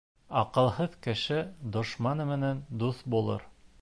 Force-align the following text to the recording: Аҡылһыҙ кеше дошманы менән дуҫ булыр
Аҡылһыҙ 0.39 0.95
кеше 1.07 1.37
дошманы 1.75 2.27
менән 2.31 2.65
дуҫ 2.85 3.05
булыр 3.17 3.47